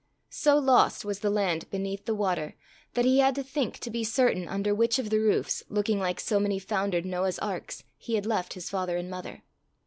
So 0.31 0.57
lost 0.57 1.05
was 1.05 1.19
the 1.19 1.29
land 1.29 1.69
beneath 1.69 2.05
the 2.05 2.15
water, 2.15 2.55
that 2.95 3.05
he 3.05 3.19
had 3.19 3.35
to 3.35 3.43
think 3.43 3.77
to 3.81 3.91
be 3.91 4.03
certain 4.03 4.47
under 4.47 4.73
which 4.73 4.97
of 4.97 5.11
the 5.11 5.19
roofs, 5.19 5.61
looking 5.69 5.99
like 5.99 6.19
so 6.19 6.39
many 6.39 6.57
foundered 6.57 7.05
Noah's 7.05 7.37
arks, 7.37 7.83
he 7.99 8.15
had 8.15 8.25
left 8.25 8.53
his 8.53 8.67
father 8.67 8.97
and 8.97 9.11
mother. 9.11 9.43